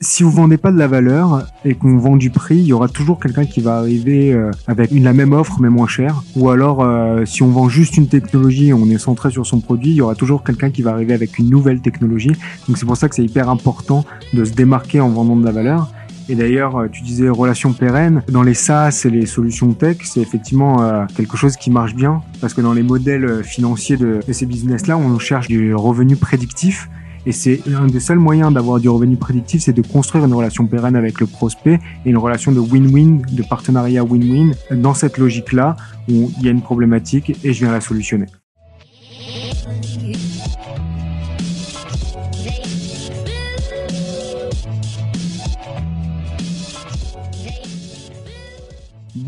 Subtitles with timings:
[0.00, 2.88] si vous vendez pas de la valeur et qu'on vend du prix, il y aura
[2.88, 6.22] toujours quelqu'un qui va arriver euh, avec une, la même offre mais moins chère.
[6.36, 9.60] Ou alors, euh, si on vend juste une technologie et on est centré sur son
[9.60, 12.32] produit, il y aura toujours quelqu'un qui va arriver avec une nouvelle technologie.
[12.68, 15.52] Donc c'est pour ça que c'est hyper important de se démarquer en vendant de la
[15.52, 15.90] valeur.
[16.28, 18.22] Et d'ailleurs, euh, tu disais relation pérenne.
[18.28, 22.54] Dans les SaaS et les solutions tech, c'est effectivement quelque chose qui marche bien parce
[22.54, 26.88] que dans les modèles financiers de ces business-là, on cherche du revenu prédictif.
[27.28, 30.66] Et c'est un des seuls moyens d'avoir du revenu prédictif, c'est de construire une relation
[30.66, 34.54] pérenne avec le prospect et une relation de win-win, de partenariat win-win.
[34.70, 35.76] Dans cette logique-là,
[36.08, 38.24] où il y a une problématique et je viens la solutionner.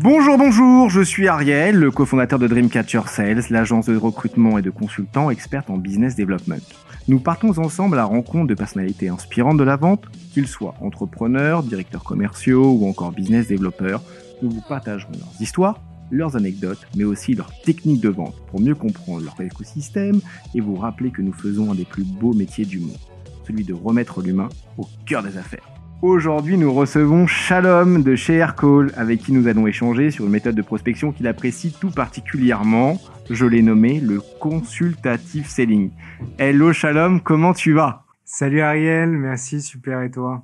[0.03, 4.71] Bonjour, bonjour, je suis Ariel, le cofondateur de Dreamcatcher Sales, l'agence de recrutement et de
[4.71, 6.63] consultants experte en business development.
[7.07, 11.61] Nous partons ensemble à la rencontre de personnalités inspirantes de la vente, qu'ils soient entrepreneurs,
[11.61, 14.01] directeurs commerciaux ou encore business développeurs.
[14.41, 18.73] Nous vous partagerons leurs histoires, leurs anecdotes, mais aussi leurs techniques de vente pour mieux
[18.73, 20.19] comprendre leur écosystème
[20.55, 22.97] et vous rappeler que nous faisons un des plus beaux métiers du monde,
[23.45, 25.80] celui de remettre l'humain au cœur des affaires.
[26.01, 30.55] Aujourd'hui, nous recevons Shalom de chez Aircall, avec qui nous allons échanger sur une méthode
[30.55, 32.99] de prospection qu'il apprécie tout particulièrement.
[33.29, 35.91] Je l'ai nommé le consultative selling.
[36.39, 38.05] Hello Shalom, comment tu vas?
[38.25, 40.43] Salut Ariel, merci, super et toi?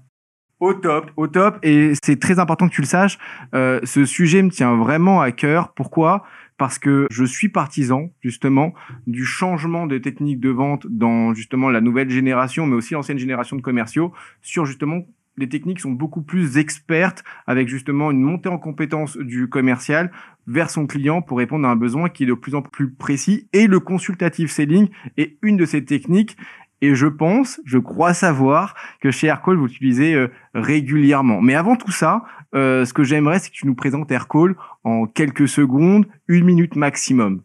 [0.60, 1.58] Au top, au top.
[1.64, 3.18] Et c'est très important que tu le saches.
[3.56, 5.74] Euh, ce sujet me tient vraiment à cœur.
[5.74, 6.24] Pourquoi?
[6.60, 8.76] Parce que je suis partisan justement
[9.08, 13.56] du changement de technique de vente dans justement la nouvelle génération, mais aussi l'ancienne génération
[13.56, 15.02] de commerciaux, sur justement
[15.38, 20.12] les techniques sont beaucoup plus expertes avec justement une montée en compétence du commercial
[20.48, 23.48] vers son client pour répondre à un besoin qui est de plus en plus précis
[23.54, 26.38] et le consultative selling est une de ces techniques
[26.82, 31.42] et je pense, je crois savoir que chez Aircall, vous l'utilisez euh, régulièrement.
[31.42, 35.08] Mais avant tout ça, euh, ce que j'aimerais, c'est que tu nous présentes Aircall en
[35.08, 37.42] quelques secondes, une minute maximum.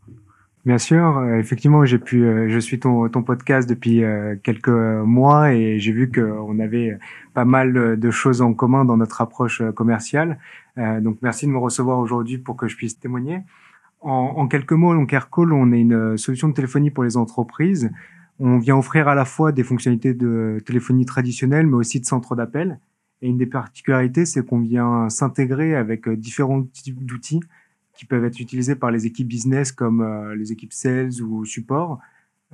[0.65, 4.69] Bien sûr, euh, effectivement, j'ai pu, euh, je suis ton, ton podcast depuis euh, quelques
[4.69, 6.97] mois et j'ai vu qu'on avait
[7.35, 10.39] pas mal de choses en commun dans notre approche commerciale.
[10.77, 13.41] donc, merci de me recevoir aujourd'hui pour que je puisse témoigner.
[14.03, 17.91] En, en quelques mots, donc Aircall, on est une solution de téléphonie pour les entreprises.
[18.39, 22.37] On vient offrir à la fois des fonctionnalités de téléphonie traditionnelle, mais aussi de centre
[22.37, 22.79] d'appel.
[23.21, 27.41] Et une des particularités, c'est qu'on vient s'intégrer avec différents types d'outils
[27.95, 31.99] qui peuvent être utilisés par les équipes business comme euh, les équipes sales ou support.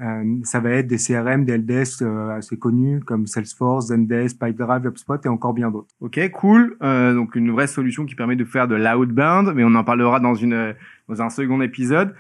[0.01, 4.87] Euh, ça va être des CRM, des LDS euh, assez connus comme Salesforce, Zendesk, Pipedrive,
[4.87, 5.89] HubSpot et encore bien d'autres.
[6.01, 6.77] Ok, cool.
[6.81, 10.35] donc une vraie solution qui permet de faire de l'outbound, mais on en parlera dans
[10.35, 10.75] une
[11.09, 12.15] dans un second épisode.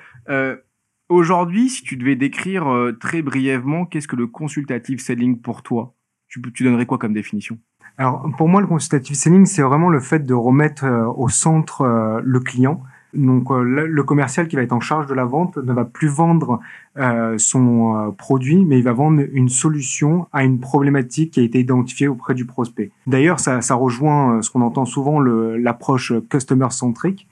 [1.08, 2.66] Aujourd'hui, si tu devais décrire
[3.00, 5.94] très brièvement, qu'est-ce que le consultative selling pour toi?
[6.26, 7.58] Tu, tu donnerais quoi comme définition?
[7.96, 10.84] Alors pour moi, le consultative selling, c'est vraiment le fait de remettre
[11.16, 12.82] au centre le client
[13.14, 16.08] donc euh, le commercial qui va être en charge de la vente ne va plus
[16.08, 16.60] vendre
[16.98, 21.42] euh, son euh, produit, mais il va vendre une solution à une problématique qui a
[21.42, 22.90] été identifiée auprès du prospect.
[23.06, 27.26] D'ailleurs, ça, rejoint ce qu'on entend souvent, l'approche customer-centric.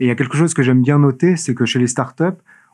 [0.00, 2.24] Et il y a quelque chose que j'aime bien noter, c'est que chez les startups,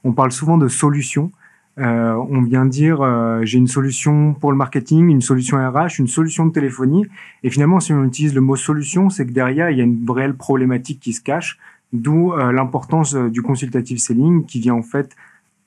[0.03, 1.31] on parle souvent de solutions.
[1.77, 3.07] On vient dire
[3.43, 7.07] j'ai une solution pour le marketing, une solution RH, une solution de téléphonie.
[7.43, 10.05] Et finalement, si on utilise le mot solution, c'est que derrière, il y a une
[10.11, 11.59] réelle problématique qui se cache.
[11.93, 15.17] D'où euh, l'importance euh, du consultative selling qui vient en fait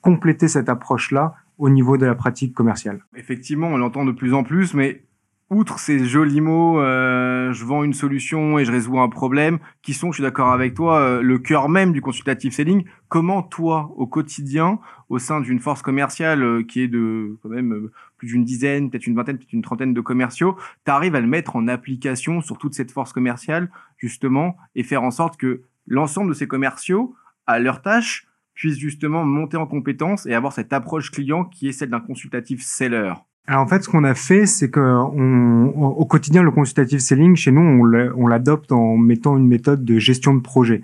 [0.00, 3.04] compléter cette approche-là au niveau de la pratique commerciale.
[3.16, 5.02] Effectivement, on l'entend de plus en plus, mais
[5.50, 9.94] outre ces jolis mots, euh, je vends une solution et je résous un problème, qui
[9.94, 12.84] sont, je suis d'accord avec toi, le cœur même du consultative selling.
[13.08, 14.78] Comment toi, au quotidien,
[15.08, 19.14] au sein d'une force commerciale qui est de quand même plus d'une dizaine, peut-être une
[19.14, 22.74] vingtaine, peut-être une trentaine de commerciaux, tu arrives à le mettre en application sur toute
[22.74, 27.14] cette force commerciale, justement, et faire en sorte que l'ensemble de ces commerciaux,
[27.46, 31.72] à leur tâche, puissent justement monter en compétence et avoir cette approche client qui est
[31.72, 33.14] celle d'un consultatif seller
[33.48, 37.50] alors en fait, ce qu'on a fait, c'est que au quotidien, le consultative selling, chez
[37.50, 40.82] nous, on l'adopte en mettant une méthode de gestion de projet.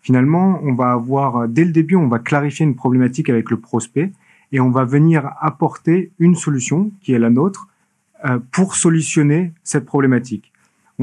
[0.00, 4.10] Finalement, on va avoir, dès le début, on va clarifier une problématique avec le prospect
[4.50, 7.68] et on va venir apporter une solution, qui est la nôtre,
[8.24, 10.51] euh, pour solutionner cette problématique.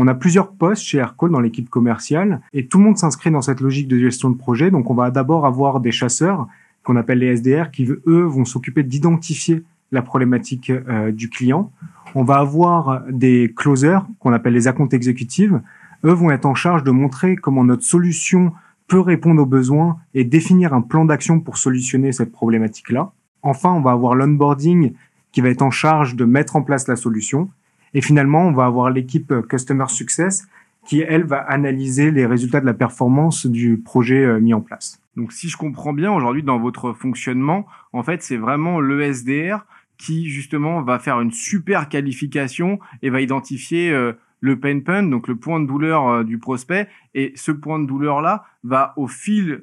[0.02, 3.42] On a plusieurs postes chez Aircall dans l'équipe commerciale et tout le monde s'inscrit dans
[3.42, 4.72] cette logique de gestion de projet.
[4.72, 6.48] Donc on va d'abord avoir des chasseurs
[6.84, 9.62] qu'on appelle les SDR qui eux vont s'occuper d'identifier
[9.92, 11.74] la problématique euh, du client.
[12.16, 15.60] On va avoir des closers qu'on appelle les accounts exécutives.
[16.06, 18.54] Eux vont être en charge de montrer comment notre solution
[18.88, 23.12] peut répondre aux besoins et définir un plan d'action pour solutionner cette problématique-là.
[23.42, 24.94] Enfin, on va avoir l'onboarding
[25.34, 27.50] qui va être en charge de mettre en place la solution
[27.94, 30.48] Et finalement, on va avoir l'équipe Customer Success
[30.86, 35.02] qui, elle, va analyser les résultats de la performance du projet euh, mis en place.
[35.16, 39.66] Donc, si je comprends bien, aujourd'hui, dans votre fonctionnement, en fait, c'est vraiment le SDR
[39.98, 45.28] qui, justement, va faire une super qualification et va identifier euh, le pain point, donc
[45.28, 46.88] le point de douleur euh, du prospect.
[47.14, 49.62] Et ce point de douleur-là va, au fil,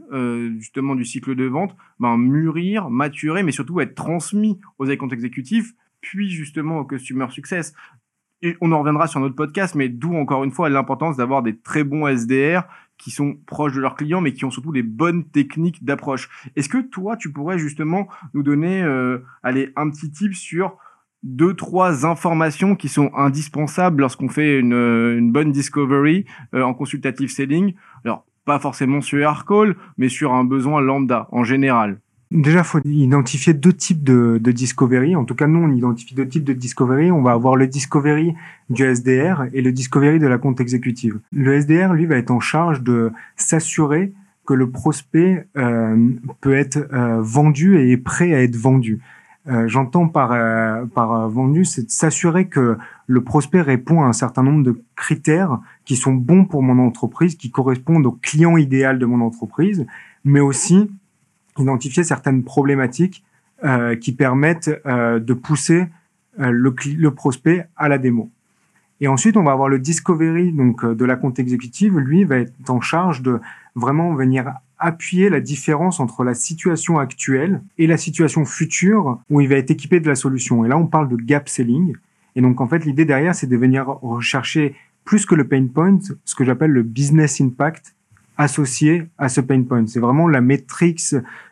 [0.59, 5.75] justement, du cycle de vente, ben, mûrir, maturer, mais surtout être transmis aux comptes exécutifs
[6.01, 7.75] puis justement au customer success
[8.43, 11.57] et on en reviendra sur notre podcast, mais d'où encore une fois l'importance d'avoir des
[11.57, 12.63] très bons SDR
[12.99, 16.29] qui sont proches de leurs clients, mais qui ont surtout les bonnes techniques d'approche.
[16.57, 20.77] Est-ce que toi, tu pourrais justement nous donner, euh, allez, un petit tip sur
[21.23, 26.25] deux, trois informations qui sont indispensables lorsqu'on fait une, une, bonne discovery
[26.55, 27.75] euh, en consultative selling?
[28.05, 32.01] Alors, pas forcément sur Aircall, mais sur un besoin lambda en général.
[32.33, 35.15] Déjà, faut identifier deux types de, de, discovery.
[35.15, 37.13] En tout cas, nous, on identifie deux types de discovery.
[37.13, 38.35] On va avoir le discovery
[38.69, 41.21] du SDR et le discovery de la compte exécutive.
[41.33, 44.13] Le SDR, lui, va être en charge de s'assurer
[44.45, 49.01] que le prospect euh, peut être euh, vendu et est prêt à être vendu.
[49.49, 52.77] Euh, J'entends par, euh, par vendu, c'est de s'assurer que
[53.07, 57.37] le prospect répond à un certain nombre de critères qui sont bons pour mon entreprise,
[57.37, 59.87] qui correspondent au client idéal de mon entreprise,
[60.25, 60.91] mais aussi
[61.59, 63.25] identifier certaines problématiques
[63.65, 65.87] euh, qui permettent euh, de pousser
[66.41, 68.31] euh, le, le, prospect à la démo.
[69.01, 71.99] Et ensuite, on va avoir le discovery donc de la compte exécutive.
[71.99, 73.41] Lui va être en charge de
[73.75, 79.49] vraiment venir appuyer la différence entre la situation actuelle et la situation future où il
[79.49, 80.65] va être équipé de la solution.
[80.65, 81.95] Et là, on parle de gap selling.
[82.35, 84.75] Et donc, en fait, l'idée derrière, c'est de venir rechercher
[85.05, 87.95] plus que le pain point, ce que j'appelle le business impact
[88.37, 89.87] associé à ce pain point.
[89.87, 91.03] C'est vraiment la métrique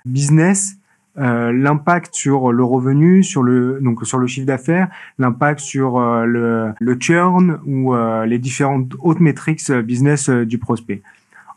[0.05, 0.77] business,
[1.17, 4.89] euh, l'impact sur le revenu, sur le donc sur le chiffre d'affaires,
[5.19, 10.59] l'impact sur euh, le, le churn ou euh, les différentes autres métriques business euh, du
[10.59, 11.03] prospect.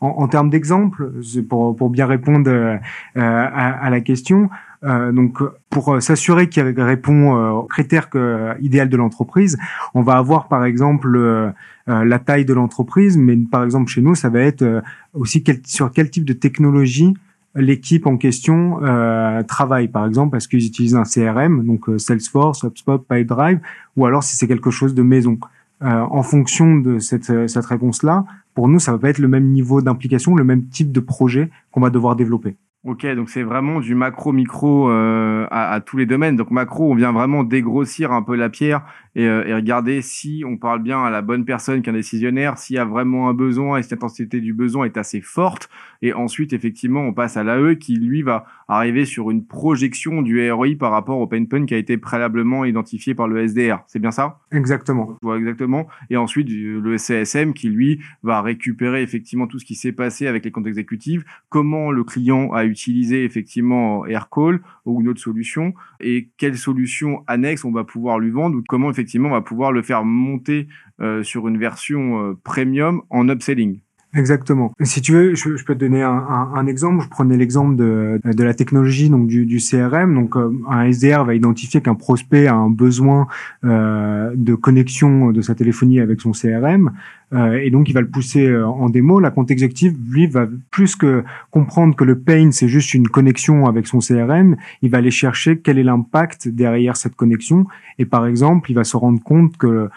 [0.00, 1.10] En, en termes d'exemple,
[1.48, 2.76] pour, pour bien répondre euh,
[3.16, 4.48] à, à, la question,
[4.84, 5.38] euh, donc,
[5.70, 9.58] pour s'assurer qu'il répond aux critères que, idéal de l'entreprise,
[9.94, 11.52] on va avoir par exemple
[11.88, 14.82] euh, la taille de l'entreprise, mais par exemple chez nous, ça va être euh,
[15.14, 17.14] aussi sur quel type de technologie
[17.54, 19.88] l'équipe en question euh, travaille.
[19.88, 23.60] Par exemple, est-ce qu'ils utilisent un CRM, donc euh, Salesforce, HubSpot, PipeDrive,
[23.96, 25.38] ou alors si c'est quelque chose de maison.
[25.80, 29.80] en fonction de cette, cette réponse-là, pour nous, ça va pas être le même niveau
[29.80, 32.56] d'implication, le même type de projet qu'on va devoir développer.
[32.84, 36.36] Ok, donc c'est vraiment du macro-micro euh, à, à, tous les domaines.
[36.36, 38.82] Donc macro, on vient vraiment dégrossir un peu la pierre
[39.18, 42.76] et, euh, et, regarder si on parle bien à la bonne personne qu'un décisionnaire, s'il
[42.76, 45.68] y a vraiment un besoin et si l'intensité du besoin est assez forte.
[46.02, 50.48] Et ensuite, effectivement, on passe à l'AE qui, lui, va arriver sur une projection du
[50.52, 53.80] ROI par rapport au pain point qui a été préalablement identifié par le SDR.
[53.88, 54.38] C'est bien ça?
[54.52, 55.16] Exactement.
[55.20, 55.88] Voilà, exactement.
[56.10, 60.44] Et ensuite, le CSM qui, lui, va récupérer effectivement tout ce qui s'est passé avec
[60.44, 66.28] les comptes exécutifs, comment le client a utilisé effectivement Aircall ou une autre solution et
[66.36, 69.72] quelle solution annexe on va pouvoir lui vendre ou comment effectivement effectivement, on va pouvoir
[69.72, 70.68] le faire monter
[71.00, 73.80] euh, sur une version euh, premium en upselling.
[74.14, 74.72] Exactement.
[74.82, 77.04] Si tu veux, je, peux te donner un, un, un exemple.
[77.04, 80.14] Je prenais l'exemple de, de la technologie, donc du, du CRM.
[80.14, 83.26] Donc, euh, un SDR va identifier qu'un prospect a un besoin
[83.64, 86.90] euh, de connexion de sa téléphonie avec son CRM,
[87.34, 89.20] euh, et donc il va le pousser euh, en démo.
[89.20, 93.66] La compte exécutive, lui, va plus que comprendre que le pain c'est juste une connexion
[93.66, 97.66] avec son CRM, il va aller chercher quel est l'impact derrière cette connexion.
[97.98, 99.88] Et par exemple, il va se rendre compte que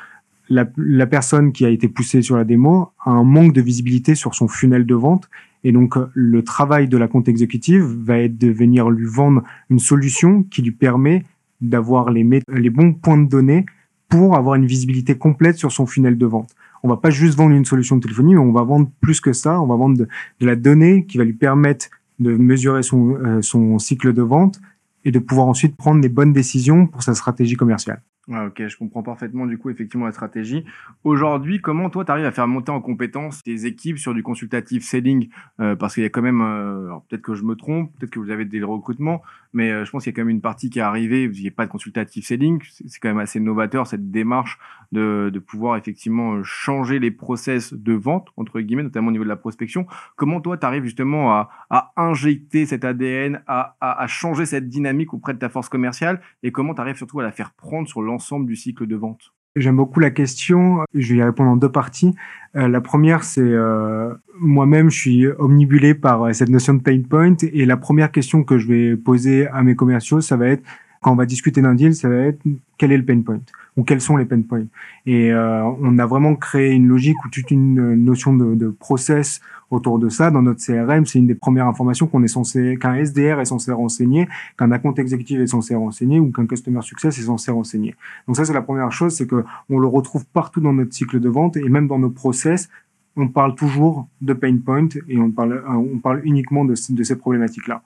[0.51, 4.35] la, personne qui a été poussée sur la démo a un manque de visibilité sur
[4.35, 5.29] son funnel de vente.
[5.63, 9.79] Et donc, le travail de la compte exécutive va être de venir lui vendre une
[9.79, 11.23] solution qui lui permet
[11.61, 12.23] d'avoir les,
[12.69, 13.65] bons points de données
[14.09, 16.49] pour avoir une visibilité complète sur son funnel de vente.
[16.83, 19.33] On va pas juste vendre une solution de téléphonie, mais on va vendre plus que
[19.33, 19.61] ça.
[19.61, 20.07] On va vendre de,
[20.39, 21.89] de la donnée qui va lui permettre
[22.19, 24.59] de mesurer son, euh, son cycle de vente
[25.05, 28.01] et de pouvoir ensuite prendre les bonnes décisions pour sa stratégie commerciale.
[28.31, 30.63] Ok, je comprends parfaitement du coup effectivement la stratégie.
[31.03, 34.85] Aujourd'hui, comment toi tu arrives à faire monter en compétence tes équipes sur du consultatif
[34.85, 35.27] selling?
[35.59, 38.19] Euh, Parce qu'il y a quand même, euh, peut-être que je me trompe, peut-être que
[38.19, 39.21] vous avez des recrutements,
[39.51, 41.27] mais euh, je pense qu'il y a quand même une partie qui est arrivée.
[41.27, 44.59] Vous n'avez pas de consultatif selling, c'est quand même assez novateur cette démarche
[44.93, 49.35] de, pouvoir effectivement changer les process de vente entre guillemets, notamment au niveau de la
[49.35, 49.87] prospection.
[50.15, 51.49] Comment toi tu arrives justement à,
[51.97, 56.73] injecter cet ADN, à, à changer cette dynamique auprès de ta force commerciale, et comment
[56.73, 59.99] tu arrives surtout à la faire prendre sur l'ensemble du cycle de vente J'aime beaucoup
[59.99, 60.79] la question.
[60.93, 62.15] Je vais y répondre en deux parties.
[62.55, 67.35] Euh, la première, c'est euh, moi-même, je suis omnibulé par cette notion de pain point.
[67.41, 70.63] Et la première question que je vais poser à mes commerciaux, ça va être
[71.01, 72.41] Quand on va discuter d'un deal, ça va être
[72.77, 73.39] quel est le pain point
[73.77, 74.65] ou quels sont les pain points.
[75.05, 79.41] Et euh, on a vraiment créé une logique ou toute une notion de, de process
[79.69, 80.29] autour de ça.
[80.29, 83.71] Dans notre CRM, c'est une des premières informations qu'on est censé, qu'un SDR est censé
[83.71, 84.27] renseigner,
[84.57, 87.95] qu'un account exécutif est censé renseigner ou qu'un customer success est censé renseigner.
[88.27, 91.19] Donc ça, c'est la première chose, c'est que on le retrouve partout dans notre cycle
[91.19, 92.69] de vente et même dans nos process.
[93.15, 97.17] On parle toujours de pain point et on parle, on parle uniquement de, de ces
[97.17, 97.81] problématiques-là.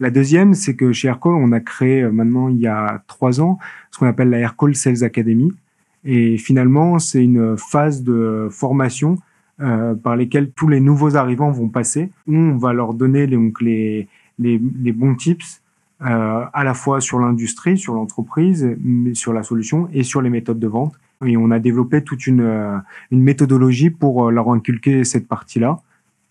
[0.00, 3.42] La deuxième, c'est que chez Aircall, on a créé euh, maintenant il y a trois
[3.42, 3.58] ans
[3.90, 5.52] ce qu'on appelle la Aircall Sales Academy.
[6.06, 9.18] Et finalement, c'est une phase de formation
[9.60, 14.08] euh, par lesquelles tous les nouveaux arrivants vont passer, on va leur donner donc, les,
[14.38, 15.60] les, les bons tips
[16.00, 18.74] euh, à la fois sur l'industrie, sur l'entreprise,
[19.12, 20.94] sur la solution et sur les méthodes de vente.
[21.26, 22.80] Et on a développé toute une,
[23.10, 25.78] une méthodologie pour leur inculquer cette partie-là.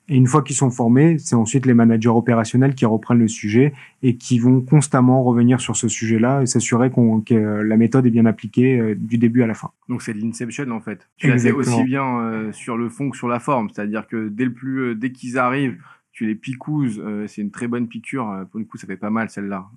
[0.09, 3.73] Et une fois qu'ils sont formés, c'est ensuite les managers opérationnels qui reprennent le sujet
[4.01, 8.11] et qui vont constamment revenir sur ce sujet-là et s'assurer qu'on, que la méthode est
[8.11, 9.69] bien appliquée euh, du début à la fin.
[9.87, 11.07] Donc c'est de l'inception en fait.
[11.17, 13.69] Tu l'as aussi bien euh, sur le fond que sur la forme.
[13.69, 15.77] C'est-à-dire que dès le plus, euh, dès qu'ils arrivent,
[16.11, 17.01] tu les picouses.
[17.27, 18.45] c'est une très bonne piqûre.
[18.51, 19.67] pour le coup, ça fait pas mal celle-là.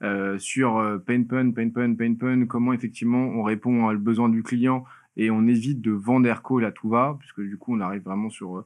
[0.38, 4.84] sur pain pun, pain pun, pain pun, comment effectivement on répond au besoin du client
[5.18, 8.02] et on évite de vendre air call à tout va, puisque du coup on arrive
[8.02, 8.64] vraiment sur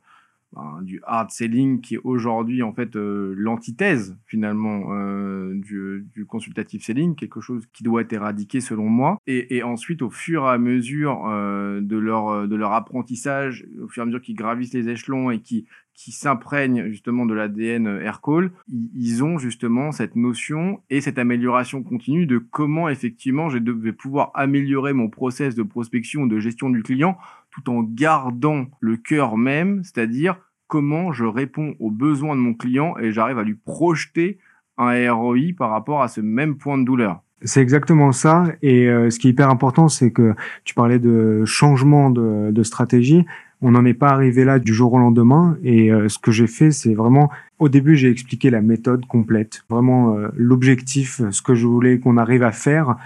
[0.83, 6.83] du hard selling qui est aujourd'hui en fait euh, l'antithèse finalement euh, du, du, consultative
[6.83, 9.19] selling, quelque chose qui doit être éradiqué selon moi.
[9.27, 13.89] Et, et ensuite, au fur et à mesure euh, de leur de leur apprentissage, au
[13.89, 17.87] fur et à mesure qu'ils gravissent les échelons et qui qui s'imprègnent justement de l'ADN
[17.87, 23.93] Aircall, ils ont justement cette notion et cette amélioration continue de comment effectivement je vais
[23.93, 27.19] pouvoir améliorer mon process de prospection, de gestion du client
[27.53, 32.97] tout en gardant le cœur même, c'est-à-dire comment je réponds aux besoins de mon client
[32.99, 34.39] et j'arrive à lui projeter
[34.79, 37.23] un ROI par rapport à ce même point de douleur.
[37.45, 38.45] C'est exactement ça.
[38.63, 43.25] Et euh, ce qui est hyper important, c'est que tu parlais de changement de, stratégie.
[43.61, 45.57] On n'en est pas arrivé là du jour au lendemain.
[45.63, 49.65] Et euh, ce que j'ai fait, c'est vraiment, au début, j'ai expliqué la méthode complète,
[49.69, 52.97] vraiment euh, l'objectif, ce que je voulais qu'on arrive à faire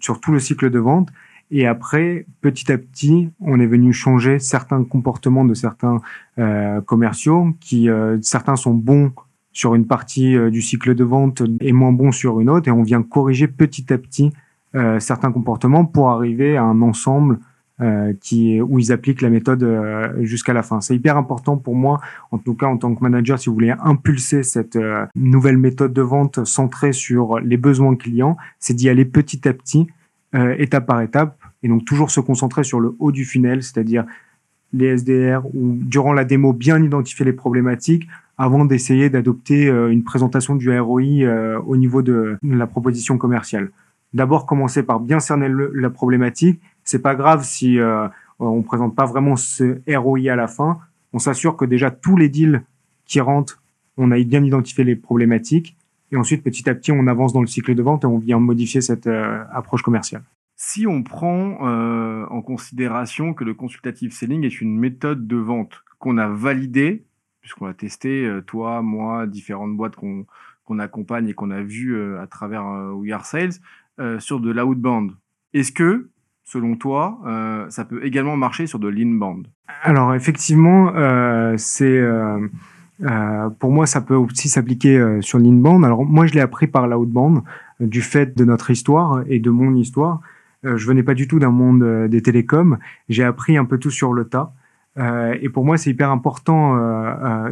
[0.00, 1.10] sur tout le cycle de vente.
[1.50, 6.00] Et après, petit à petit, on est venu changer certains comportements de certains
[6.38, 9.12] euh, commerciaux, qui euh, certains sont bons
[9.52, 12.72] sur une partie euh, du cycle de vente et moins bons sur une autre, et
[12.72, 14.32] on vient corriger petit à petit
[14.74, 17.38] euh, certains comportements pour arriver à un ensemble
[18.22, 19.62] qui où ils appliquent la méthode
[20.22, 20.80] jusqu'à la fin.
[20.80, 22.00] C'est hyper important pour moi,
[22.30, 24.78] en tout cas en tant que manager, si vous voulez impulser cette
[25.14, 29.88] nouvelle méthode de vente centrée sur les besoins clients, c'est d'y aller petit à petit
[30.36, 34.04] euh, étape par étape, et donc toujours se concentrer sur le haut du funnel, c'est-à-dire
[34.72, 40.04] les SDR, ou durant la démo, bien identifier les problématiques avant d'essayer d'adopter euh, une
[40.04, 43.70] présentation du ROI euh, au niveau de la proposition commerciale.
[44.12, 46.60] D'abord, commencer par bien cerner la problématique.
[46.84, 47.78] C'est pas grave si
[48.38, 50.78] on présente pas vraiment ce ROI à la fin.
[51.12, 52.62] On s'assure que déjà tous les deals
[53.04, 53.60] qui rentrent,
[53.96, 55.76] on a bien identifié les problématiques
[56.12, 58.38] et ensuite, petit à petit, on avance dans le cycle de vente et on vient
[58.38, 60.22] modifier cette euh, approche commerciale.
[60.56, 65.82] Si on prend euh, en considération que le consultative selling est une méthode de vente
[65.98, 67.04] qu'on a validée,
[67.40, 72.26] puisqu'on a testé, euh, toi, moi, différentes boîtes qu'on accompagne et qu'on a vues à
[72.26, 73.54] travers We Are Sales,
[74.18, 75.12] sur de l'outbound,
[75.54, 76.10] est-ce que,
[76.44, 77.18] selon toi,
[77.70, 79.46] ça peut également marcher sur de l'inbound?
[79.82, 80.92] Alors, effectivement,
[81.56, 82.46] c'est euh,
[83.58, 85.84] pour moi, ça peut aussi s'appliquer euh, sur l'inbound.
[85.84, 87.42] Alors moi, je l'ai appris par l'outbound
[87.80, 90.20] euh, du fait de notre histoire et de mon histoire.
[90.64, 92.78] Euh, je venais pas du tout d'un monde euh, des télécoms.
[93.08, 94.52] J'ai appris un peu tout sur le tas.
[94.98, 96.58] et pour moi, c'est hyper important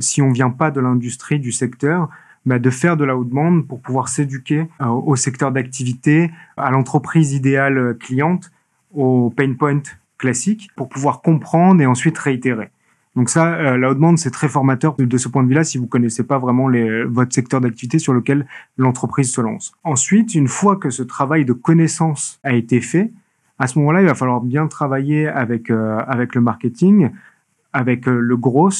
[0.00, 2.08] si on vient pas de l'industrie du secteur.
[2.46, 8.50] Bah, de faire de l'outbound pour pouvoir s'éduquer au secteur d'activité, à l'entreprise idéale cliente,
[8.94, 9.82] au pain point
[10.18, 12.70] classique, pour pouvoir comprendre et ensuite réitérer.
[13.16, 15.78] Donc ça, euh, la haute demande, c'est très formateur de, ce point de vue-là si
[15.78, 19.72] vous connaissez pas vraiment les, votre secteur d'activité sur lequel l'entreprise se lance.
[19.84, 23.12] Ensuite, une fois que ce travail de connaissance a été fait,
[23.58, 27.10] à ce moment-là, il va falloir bien travailler avec euh, avec le marketing,
[27.72, 28.70] avec euh, le gros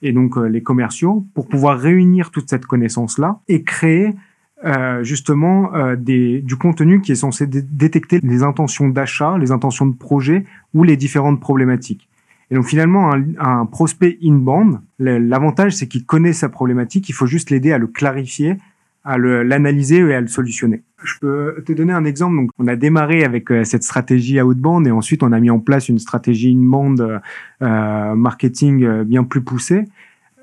[0.00, 4.14] et donc euh, les commerciaux pour pouvoir réunir toute cette connaissance-là et créer
[5.02, 10.44] justement des, du contenu qui est censé détecter les intentions d'achat, les intentions de projet
[10.72, 12.08] ou les différentes problématiques.
[12.52, 17.24] Et donc finalement, un, un prospect inbound, l'avantage c'est qu'il connaît sa problématique, il faut
[17.24, 18.58] juste l'aider à le clarifier,
[19.04, 20.82] à l'analyser et à le solutionner.
[21.02, 22.36] Je peux te donner un exemple.
[22.36, 25.60] Donc, on a démarré avec euh, cette stratégie outbound et ensuite on a mis en
[25.60, 27.20] place une stratégie inbound
[27.62, 29.86] euh, marketing euh, bien plus poussée.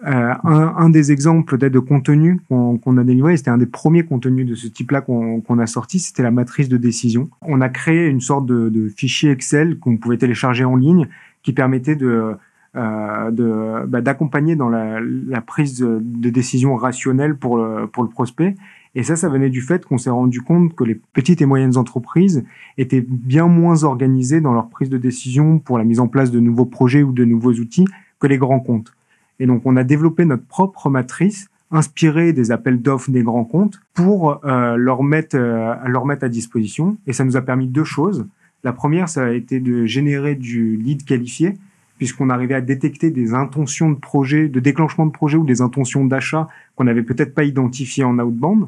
[0.08, 4.04] Euh, un, un, des exemples peut-être de contenu qu'on a délivré, c'était un des premiers
[4.04, 7.30] contenus de ce type-là qu'on a sorti, c'était la matrice de décision.
[7.42, 11.08] On a créé une sorte de, de fichier Excel qu'on pouvait télécharger en ligne
[11.44, 12.36] qui permettait de
[12.76, 18.56] euh, bah, d'accompagner dans la, la, prise de décision rationnelle pour le, pour le prospect.
[18.96, 21.78] Et ça, ça venait du fait qu'on s'est rendu compte que les petites et moyennes
[21.78, 22.44] entreprises
[22.78, 26.40] étaient bien moins organisées dans leur prise de décision pour la mise en place de
[26.40, 27.88] nouveaux projets ou de nouveaux outils
[28.20, 28.94] que les grands comptes.
[29.40, 33.80] Et donc, on a développé notre propre matrice inspirée des appels d'offres des grands comptes
[33.94, 36.98] pour euh, leur mettre euh, leur mettre à disposition.
[37.06, 38.28] Et ça nous a permis deux choses.
[38.64, 41.54] La première, ça a été de générer du lead qualifié,
[41.98, 46.06] puisqu'on arrivait à détecter des intentions de projet, de déclenchement de projet ou des intentions
[46.06, 48.68] d'achat qu'on n'avait peut-être pas identifiées en outbound.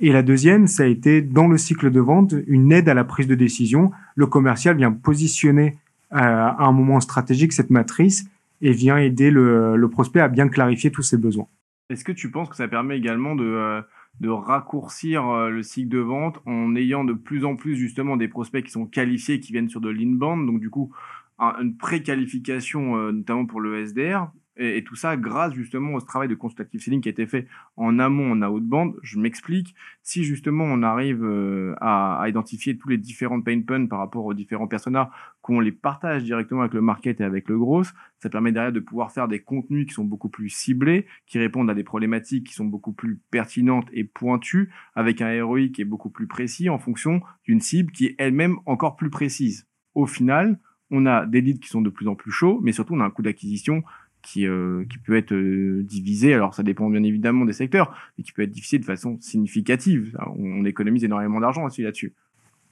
[0.00, 3.04] Et la deuxième, ça a été dans le cycle de vente une aide à la
[3.04, 3.90] prise de décision.
[4.14, 5.76] Le commercial vient positionner
[6.12, 8.26] euh, à un moment stratégique cette matrice
[8.62, 11.46] et vient aider le, prospect à bien clarifier tous ses besoins.
[11.90, 13.82] Est-ce que tu penses que ça permet également de, euh,
[14.18, 18.28] de raccourcir euh, le cycle de vente en ayant de plus en plus justement des
[18.28, 20.92] prospects qui sont qualifiés, qui viennent sur de l'inbound, donc du coup
[21.38, 26.80] une préqualification notamment pour le SDR, et, tout ça grâce justement au travail de consultative
[26.80, 28.94] selling qui a été fait en amont, en outbound.
[29.02, 29.74] Je m'explique.
[30.02, 34.34] Si justement on arrive euh, à, identifier tous les différents pain points par rapport aux
[34.34, 35.08] différents personnages,
[35.40, 37.84] qu'on les partage directement avec le market et avec le gros,
[38.18, 41.70] ça permet derrière de pouvoir faire des contenus qui sont beaucoup plus ciblés, qui répondent
[41.70, 45.86] à des problématiques qui sont beaucoup plus pertinentes et pointues, avec un ROI qui est
[45.86, 49.66] beaucoup plus précis en fonction d'une cible qui est elle-même encore plus précise.
[49.94, 50.58] Au final,
[50.90, 53.04] on a des leads qui sont de plus en plus chauds, mais surtout on a
[53.04, 53.82] un coût d'acquisition
[54.22, 56.34] qui, euh, qui peut être euh, divisé.
[56.34, 60.16] Alors ça dépend bien évidemment des secteurs, mais qui peut être divisé de façon significative.
[60.36, 62.12] On, économise énormément d'argent aussi là-dessus.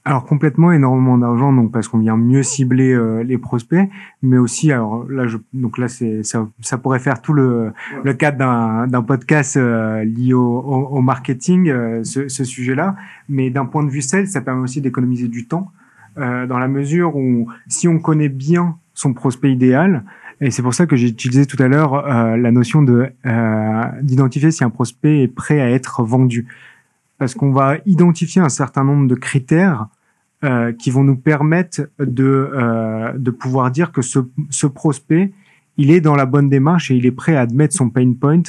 [0.04, 3.88] Alors complètement énormément d'argent donc parce qu'on vient mieux cibler euh, les prospects,
[4.22, 7.72] mais aussi alors là je, donc là c'est ça, ça pourrait faire tout le,
[8.04, 12.96] le cadre d'un d'un podcast lié au, au, marketing ce, ce sujet-là,
[13.28, 15.72] mais d'un point de vue sales ça permet aussi d'économiser du temps
[16.16, 20.04] dans la mesure où si on connaît bien son prospect idéal,
[20.40, 23.82] et c'est pour ça que j'ai utilisé tout à l'heure euh, la notion de euh,
[24.02, 26.46] d'identifier si un prospect est prêt à être vendu,
[27.18, 29.88] parce qu'on va identifier un certain nombre de critères
[30.44, 35.32] euh, qui vont nous permettre de euh, de pouvoir dire que ce, ce prospect
[35.78, 38.42] il est dans la bonne démarche et il est prêt à admettre son pain point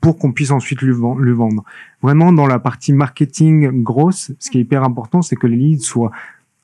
[0.00, 1.64] pour qu'on puisse ensuite lui, vendre.
[2.02, 5.84] Vraiment dans la partie marketing grosse, ce qui est hyper important, c'est que les leads
[5.84, 6.10] soient,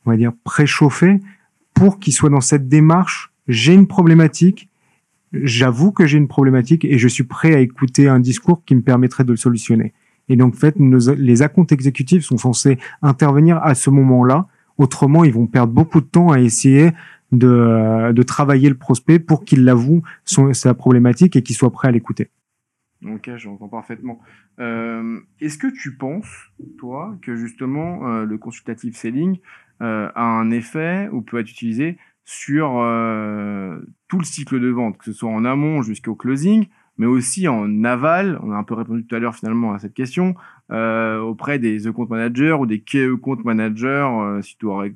[0.07, 1.21] on va dire, préchauffés
[1.75, 4.69] pour qu'ils soient dans cette démarche j'ai une problématique,
[5.33, 8.83] j'avoue que j'ai une problématique et je suis prêt à écouter un discours qui me
[8.83, 9.93] permettrait de le solutionner.
[10.29, 14.47] Et donc, en fait, les acomptes exécutifs sont censés intervenir à ce moment-là.
[14.79, 16.93] Autrement, ils vont perdre beaucoup de temps à essayer
[17.33, 21.91] de, de travailler le prospect pour qu'il l'avoue sa problématique et qu'il soit prêt à
[21.91, 22.31] l'écouter.
[23.07, 24.21] Ok, j'entends parfaitement.
[24.61, 29.41] Euh, Est-ce que tu penses, toi, que justement euh, le consultative selling
[29.83, 34.99] euh, a un effet ou peut être utilisé sur euh, tout le cycle de vente,
[34.99, 38.39] que ce soit en amont jusqu'au closing, mais aussi en aval.
[38.43, 40.35] On a un peu répondu tout à l'heure finalement à cette question
[40.71, 44.87] euh, auprès des compte managers ou des key compte managers, euh, si tu dois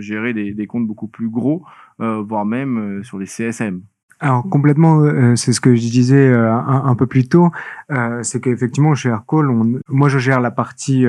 [0.00, 1.64] gérer des, des, comptes beaucoup plus gros,
[2.00, 3.82] euh, voire même sur les CSM.
[4.24, 7.50] Alors complètement, euh, c'est ce que je disais euh, un, peu plus tôt,
[7.92, 11.04] euh, c'est qu'effectivement chez Aircall, on, moi je gère la partie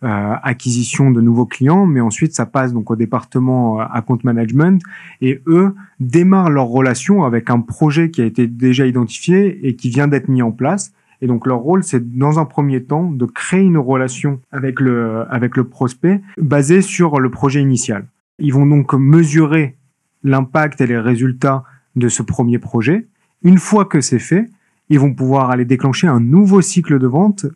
[0.00, 4.80] acquisition de nouveaux clients, mais ensuite ça passe donc au département account management
[5.20, 9.90] et eux démarrent leur relation avec un projet qui a été déjà identifié et qui
[9.90, 10.92] vient d'être mis en place.
[11.20, 15.24] Et donc leur rôle, c'est dans un premier temps de créer une relation avec le
[15.30, 18.06] avec le prospect basée sur le projet initial.
[18.38, 19.76] Ils vont donc mesurer
[20.22, 21.64] l'impact et les résultats
[21.96, 23.06] de ce premier projet.
[23.42, 24.48] Une fois que c'est fait,
[24.88, 27.46] ils vont pouvoir aller déclencher un nouveau cycle de vente,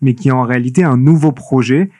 [0.00, 1.90] mais qui est en réalité un nouveau projet,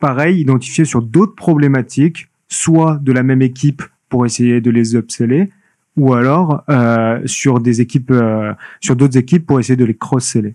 [0.00, 5.50] pareil, identifié sur d'autres problématiques, soit de la même équipe pour essayer de les upseller,
[5.96, 10.54] ou alors euh, sur des équipes, euh, sur d'autres équipes pour essayer de les cross-seller.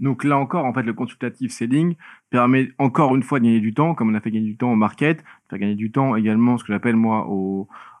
[0.00, 1.94] Donc là encore, en fait, le consultative selling
[2.30, 4.72] permet encore une fois de gagner du temps, comme on a fait gagner du temps
[4.72, 7.26] au market, faire gagner du temps également, ce que j'appelle moi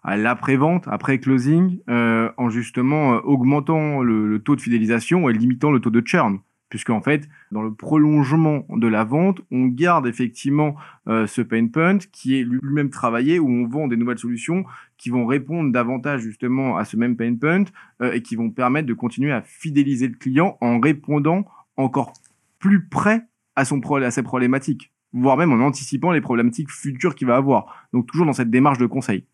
[0.02, 5.72] à l'après-vente, après closing, euh, en justement euh, augmentant le, taux de fidélisation et limitant
[5.72, 6.40] le taux de churn.
[6.68, 10.74] Puisqu'en fait, dans le prolongement de la vente, on garde effectivement
[11.08, 14.64] euh, ce pain point qui est lui-même travaillé, où on vend des nouvelles solutions
[14.98, 17.64] qui vont répondre davantage justement à ce même pain point
[18.02, 21.44] et qui vont permettre de continuer à fidéliser le client en répondant
[21.76, 22.12] encore
[22.58, 23.22] plus près
[23.56, 27.86] à, son à ses problématiques, voire même en anticipant les problématiques futures qu'il va avoir.
[27.94, 29.24] Donc toujours dans cette démarche de conseil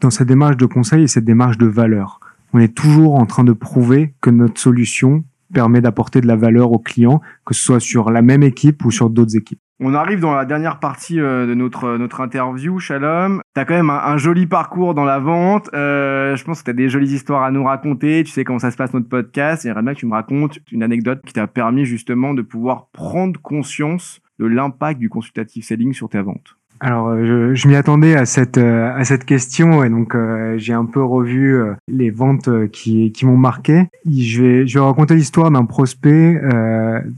[0.00, 2.20] dans cette démarche de conseil et cette démarche de valeur.
[2.52, 6.72] On est toujours en train de prouver que notre solution permet d'apporter de la valeur
[6.72, 9.58] aux clients, que ce soit sur la même équipe ou sur d'autres équipes.
[9.82, 13.40] On arrive dans la dernière partie euh, de notre notre interview, Shalom.
[13.54, 15.70] T'as quand même un, joli parcours dans la vente.
[15.72, 18.22] Euh, je pense que t'as des jolies histoires à nous raconter.
[18.24, 19.62] Tu sais comment ça se passe notre podcast.
[19.62, 23.40] J'aimerais bien que tu me racontes une anecdote qui t'a permis justement de pouvoir prendre
[23.40, 26.56] conscience de l'impact du consultative selling sur ta vente.
[26.82, 30.56] Alors, euh, je, je m'y attendais à cette euh, à cette question et donc euh,
[30.56, 33.84] j'ai un peu revu les ventes qui qui m'ont marqué.
[34.10, 36.40] Je vais je vais raconter l'histoire d'un prospect.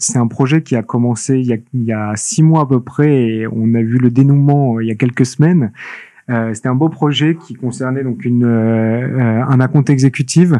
[0.01, 2.67] c'est un projet qui a commencé il y a il y a six mois à
[2.67, 5.73] peu près et on a vu le dénouement il y a quelques semaines.
[6.55, 10.53] C'était un beau projet qui concernait donc une un acompte exécutif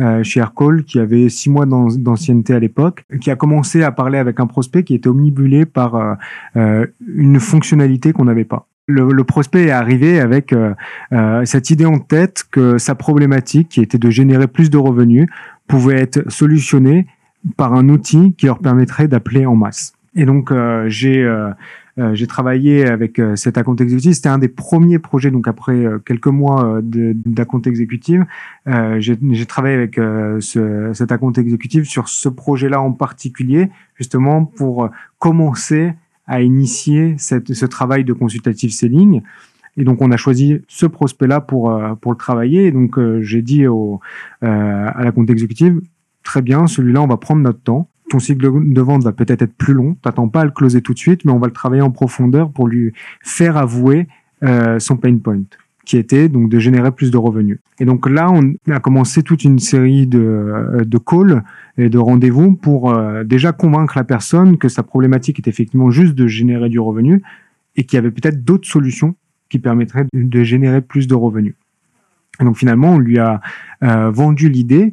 [0.00, 4.18] euh, chez Aircall, qui avait six mois d'ancienneté à l'époque, qui a commencé à parler
[4.18, 6.14] avec un prospect qui était omnibulé par euh,
[6.56, 8.68] euh, une fonctionnalité qu'on n'avait pas.
[8.86, 10.54] Le, le, prospect est arrivé avec
[11.44, 15.28] cette idée en tête que sa problématique, qui était de générer plus de revenus,
[15.66, 17.06] pouvait être solutionnée
[17.58, 19.92] par un outil qui leur permettrait d'appeler en masse.
[20.14, 20.50] Et donc
[20.86, 21.50] j'ai euh,
[22.14, 24.14] j'ai travaillé avec euh, cet account exécutif.
[24.14, 28.20] C'était un des premiers projets, donc après euh, quelques mois d'account exécutif,
[28.98, 35.94] j'ai travaillé avec ce, cet account exécutif sur ce projet-là en particulier, justement pour commencer
[36.26, 39.22] à initier cette, ce travail de consultative selling.
[39.76, 42.66] Et donc on a choisi ce prospect-là pour pour le travailler.
[42.66, 44.00] Et donc j'ai dit au
[44.42, 45.30] à la compte
[46.22, 49.54] très bien, celui-là on va prendre notre temps ton cycle de vente va peut-être être
[49.54, 49.96] plus long.
[50.02, 52.50] T'attends pas à le closer tout de suite, mais on va le travailler en profondeur
[52.50, 52.92] pour lui
[53.22, 54.08] faire avouer
[54.42, 55.42] euh, son pain point,
[55.84, 57.58] qui était donc de générer plus de revenus.
[57.80, 61.42] Et donc là, on a commencé toute une série de, euh, calls
[61.76, 66.14] et de rendez-vous pour euh, déjà convaincre la personne que sa problématique est effectivement juste
[66.14, 67.22] de générer du revenu
[67.76, 69.14] et qu'il y avait peut-être d'autres solutions
[69.48, 71.54] qui permettraient de, générer plus de revenus.
[72.40, 73.40] Et donc finalement, on lui a
[73.80, 74.92] vendu l'idée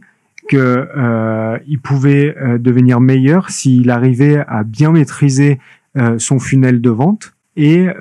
[0.50, 5.60] qu'il euh, pouvait euh, devenir meilleur s'il arrivait à bien maîtriser
[5.98, 7.94] euh, son funnel de vente et euh,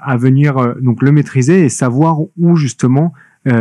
[0.00, 3.12] à venir donc le maîtriser et savoir où justement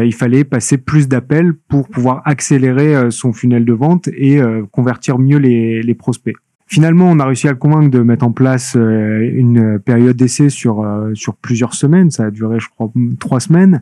[0.03, 4.41] il fallait passer plus d'appels pour pouvoir accélérer son funnel de vente et
[4.73, 6.35] convertir mieux les, les, prospects.
[6.65, 10.85] Finalement, on a réussi à le convaincre de mettre en place une période d'essai sur
[11.13, 12.11] sur plusieurs semaines.
[12.11, 13.81] Ça a duré, je crois, trois semaines.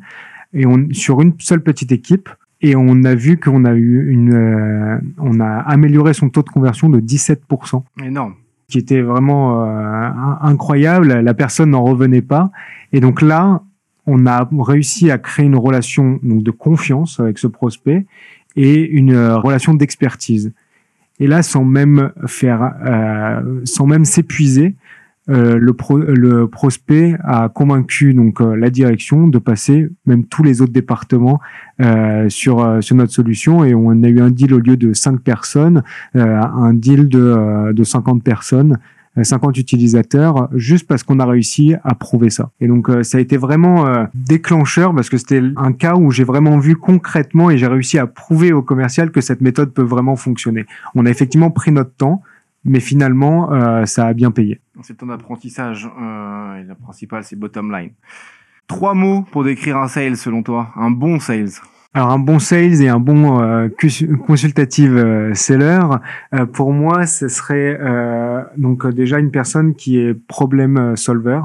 [0.54, 2.30] Et on, sur une seule petite équipe,
[2.66, 6.50] et on a vu qu'on a eu une, euh, on a amélioré son taux de
[6.50, 7.84] conversion de 17%.
[8.04, 8.34] Énorme.
[8.68, 10.10] Qui était vraiment euh,
[10.42, 11.14] incroyable.
[11.14, 12.50] La personne n'en revenait pas.
[12.92, 13.62] Et donc là,
[14.08, 18.08] on a réussi à créer une relation donc de confiance avec ce prospect
[18.56, 20.52] et une euh, relation d'expertise.
[21.20, 22.74] Et là, sans même faire,
[23.64, 24.76] sans même s'épuiser,
[25.30, 25.76] euh, le,
[26.14, 31.40] le, prospect a convaincu donc euh, la direction de passer même tous les autres départements
[31.82, 34.94] euh, sur euh, sur notre solution et on a eu un deal au lieu de
[34.94, 35.84] 5 personnes,
[36.14, 38.78] un deal de, de 50 personnes.
[39.22, 42.50] 50 utilisateurs juste parce qu'on a réussi à prouver ça.
[42.60, 46.58] Et donc ça a été vraiment déclencheur parce que c'était un cas où j'ai vraiment
[46.58, 50.66] vu concrètement et j'ai réussi à prouver au commercial que cette méthode peut vraiment fonctionner.
[50.96, 52.24] On a effectivement pris notre temps,
[52.66, 54.60] mais finalement, euh, ça a bien payé.
[54.82, 55.86] C'est ton apprentissage.
[55.86, 57.92] Euh, et le principal, c'est bottom line.
[58.68, 60.72] Trois mots pour décrire un sales selon toi.
[60.76, 61.52] Un bon sales.
[61.96, 63.70] Alors un bon sales et un bon euh,
[64.28, 65.80] consultative euh, seller,
[66.34, 71.40] euh, pour moi, ce serait euh, donc déjà une personne qui est problème solver.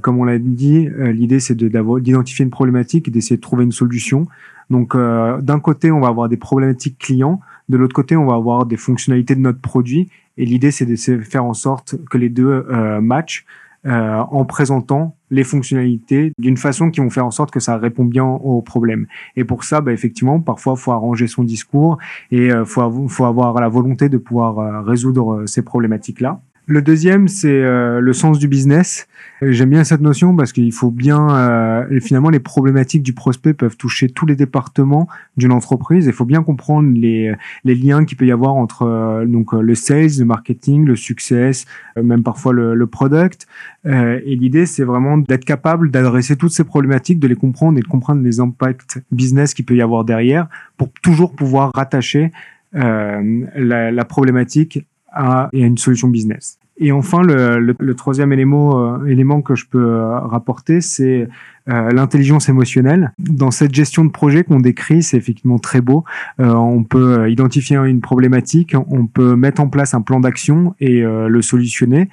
[0.00, 4.26] comme on l'a dit, l'idée c'est d'identifier une problématique et d'essayer de trouver une solution.
[4.70, 8.66] Donc d'un côté, on va avoir des problématiques clients, de l'autre côté, on va avoir
[8.66, 10.08] des fonctionnalités de notre produit.
[10.36, 13.46] Et l'idée, c'est de faire en sorte que les deux euh, matchent
[13.86, 18.04] euh, en présentant les fonctionnalités d'une façon qui vont faire en sorte que ça répond
[18.04, 19.06] bien aux problèmes.
[19.36, 21.96] Et pour ça, bah, effectivement, parfois, faut arranger son discours
[22.30, 26.42] et euh, faut, faut avoir la volonté de pouvoir euh, résoudre ces problématiques-là.
[26.70, 29.08] Le deuxième, c'est euh, le sens du business.
[29.42, 33.76] J'aime bien cette notion parce qu'il faut bien, euh, finalement, les problématiques du prospect peuvent
[33.76, 36.06] toucher tous les départements d'une entreprise.
[36.06, 39.74] Il faut bien comprendre les, les liens qu'il peut y avoir entre euh, donc le
[39.74, 41.64] sales, le marketing, le success,
[42.00, 43.48] même parfois le, le product.
[43.84, 47.88] et l'idée, c'est vraiment d'être capable d'adresser toutes ces problématiques, de les comprendre et de
[47.88, 52.30] comprendre les impacts business qu'il peut y avoir derrière pour toujours pouvoir rattacher
[52.72, 56.58] la, la problématique à, à une solution business.
[56.82, 61.28] Et enfin, le, troisième élément, euh, élément que je peux euh, rapporter, c'est
[61.68, 63.12] euh, l'intelligence émotionnelle.
[63.18, 66.04] Dans cette gestion de projet qu'on décrit, c'est effectivement très beau.
[66.38, 71.42] on peut identifier une problématique, on peut mettre en place un plan d'action et le
[71.42, 72.08] solutionner.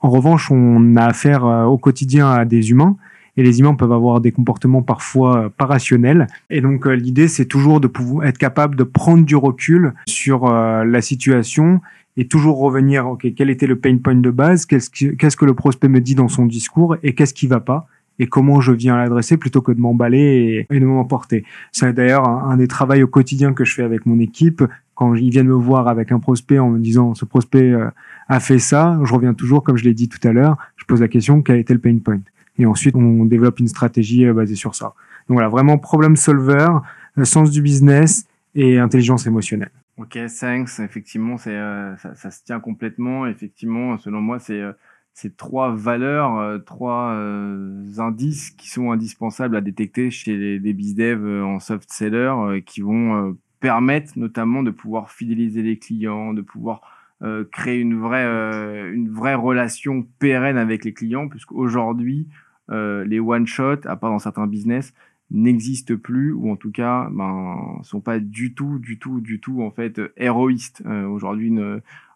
[0.00, 2.96] En revanche, on a affaire au quotidien à des humains
[3.36, 6.26] et les humains peuvent avoir des comportements parfois pas rationnels.
[6.50, 11.00] Et donc l'idée, c'est toujours de pouvoir être capable de prendre du recul sur la
[11.00, 11.80] situation
[12.20, 15.88] et toujours revenir, ok, quel était le pain point de base, qu'est-ce que, le prospect
[15.88, 17.86] me dit dans son discours et qu'est-ce qui va pas
[18.18, 21.46] et comment je viens l'adresser plutôt que de m'emballer et, de m'emporter.
[21.72, 24.62] C'est d'ailleurs un, des travaux au quotidien que je fais avec mon équipe.
[24.94, 27.88] Quand ils viennent me voir avec un prospect en me disant ce prospect euh,
[28.28, 31.00] a fait ça, je reviens toujours, comme je l'ai dit tout à l'heure, je pose
[31.00, 32.20] la question quel était le pain point?
[32.58, 34.92] Et ensuite, on développe une stratégie euh, basée sur ça.
[35.26, 36.68] Donc voilà, vraiment problem solver,
[37.16, 39.70] euh, sens du business et intelligence émotionnelle.
[40.00, 40.80] Ok, thanks.
[40.80, 43.26] Effectivement, euh, ça, se tient complètement.
[43.26, 44.72] Effectivement, selon moi, c'est euh,
[45.36, 47.12] trois valeurs, euh, trois
[47.98, 53.36] indices qui sont indispensables à détecter chez les, les bizdev en soft seller, qui vont
[53.60, 56.80] permettre notamment de pouvoir fidéliser les clients, de pouvoir
[57.52, 58.24] créer une vraie
[58.90, 62.26] une vraie relation pérenne avec les clients, puisqu'aujourd'hui
[62.70, 64.94] les one shot, à part dans certains business,
[65.30, 69.62] n'existent plus ou en tout cas ben sont pas du tout du tout du tout
[69.62, 70.82] en fait héroïstes.
[70.86, 71.54] Euh, aujourd'hui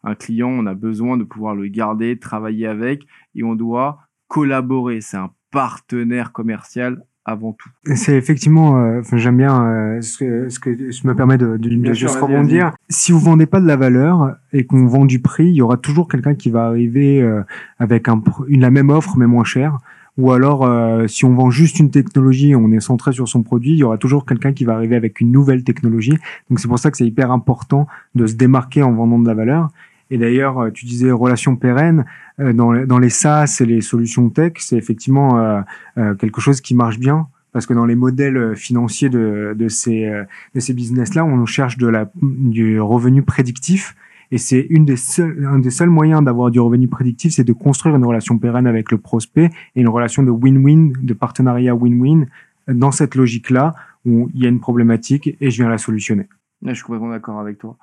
[0.02, 3.98] un client on a besoin de pouvoir le garder travailler avec et on doit
[4.28, 5.00] collaborer.
[5.00, 7.70] C'est un partenaire commercial avant tout.
[7.94, 11.92] C'est effectivement euh, j'aime bien euh, ce, que, ce que je me permet de, de,
[11.94, 12.74] juste rebondir.
[12.90, 15.76] si vous vendez pas de la valeur et qu'on vend du prix il y aura
[15.76, 17.26] toujours quelqu'un qui va arriver
[17.78, 19.78] avec un, une, la même offre mais moins chère
[20.16, 23.72] ou alors, euh, si on vend juste une technologie, on est centré sur son produit,
[23.72, 26.16] il y aura toujours quelqu'un qui va arriver avec une nouvelle technologie.
[26.48, 29.34] Donc c'est pour ça que c'est hyper important de se démarquer en vendant de la
[29.34, 29.68] valeur.
[30.10, 32.04] Et d'ailleurs, euh, tu disais relation pérenne
[32.38, 35.64] euh, dans, les, dans les SaaS et les solutions tech, c'est effectivement
[36.18, 40.10] quelque chose qui marche bien parce que dans les modèles financiers de, de ces,
[40.54, 43.94] de ces business-là, on cherche de la, du revenu prédictif
[44.30, 44.96] et c'est une des
[45.44, 48.90] un des seuls moyens d'avoir du revenu prédictif, c'est de construire une relation pérenne avec
[48.90, 52.26] le prospect et une relation de win-win, de partenariat win-win
[52.68, 56.28] dans cette logique-là où il y a une problématique et je viens la solutionner.
[56.62, 57.76] je suis complètement d'accord avec toi.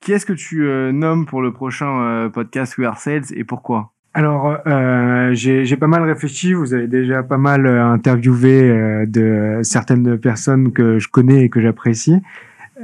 [0.00, 3.44] Qui est-ce que tu euh, nommes pour le prochain euh, podcast We Are Sales et
[3.44, 3.92] pourquoi?
[4.14, 6.54] Alors, euh, j'ai pas mal réfléchi.
[6.54, 11.60] Vous avez déjà pas mal euh, interviewé de certaines personnes que je connais et que
[11.60, 12.22] j'apprécie.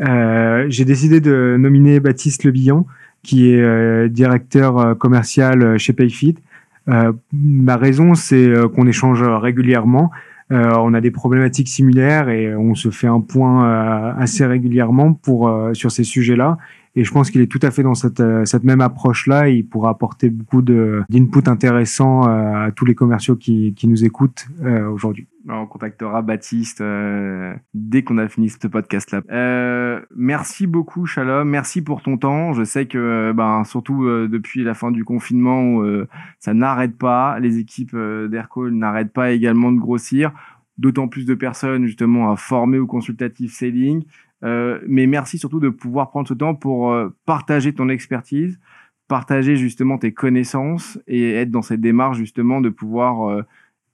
[0.00, 2.86] j'ai décidé de nominer Baptiste Lebillon,
[3.22, 6.36] qui est euh, directeur euh, commercial euh, chez Payfit.
[7.32, 10.10] ma raison, c'est qu'on échange régulièrement.
[10.50, 15.92] on a des problématiques similaires et on se fait un point assez régulièrement pour sur
[15.92, 16.58] ces sujets-là.
[16.94, 19.48] Et je pense qu'il est tout à fait dans cette, cette même approche-là.
[19.48, 24.46] Il pourra apporter beaucoup d'input intéressants à tous les commerciaux qui, nous écoutent
[24.92, 25.26] aujourd'hui.
[25.48, 29.22] On contactera Baptiste euh, dès qu'on a fini ce podcast-là.
[29.30, 31.48] Euh, merci beaucoup, Shalom.
[31.48, 32.52] Merci pour ton temps.
[32.52, 35.82] Je sais que, euh, ben, surtout depuis la fin du confinement,
[36.38, 37.38] ça n'arrête pas.
[37.40, 40.32] Les équipes d'Aircall n'arrêtent pas également de grossir.
[40.78, 44.04] D'autant plus de personnes justement à former au consultatif selling.
[44.42, 48.58] Mais merci surtout de pouvoir prendre ce temps pour partager ton expertise,
[49.08, 53.44] partager justement tes connaissances et être dans cette démarche justement de pouvoir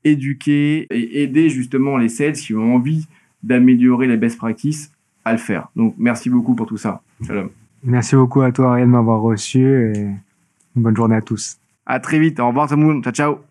[0.05, 3.07] éduquer et aider justement les sales qui ont envie
[3.43, 4.93] d'améliorer les best practices
[5.25, 5.69] à le faire.
[5.77, 7.03] Donc merci beaucoup pour tout ça.
[7.27, 7.51] Shalom.
[7.83, 9.93] Merci beaucoup à toi Ariel de m'avoir reçu et
[10.77, 11.59] une bonne journée à tous.
[11.87, 12.41] À très vite.
[12.41, 13.03] Au revoir tout le monde.
[13.05, 13.48] Ciao ciao.